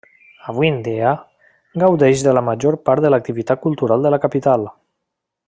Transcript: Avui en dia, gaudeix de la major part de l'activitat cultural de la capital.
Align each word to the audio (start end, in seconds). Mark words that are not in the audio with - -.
Avui 0.51 0.69
en 0.69 0.77
dia, 0.87 1.11
gaudeix 1.83 2.23
de 2.29 2.33
la 2.39 2.43
major 2.47 2.79
part 2.89 3.05
de 3.07 3.13
l'activitat 3.15 3.63
cultural 3.67 4.09
de 4.09 4.15
la 4.17 4.21
capital. 4.27 4.67